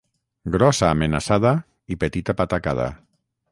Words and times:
Grossa 0.55 0.87
amenaçada 0.93 1.53
i 1.95 1.99
petita 2.05 2.37
patacada. 2.43 2.91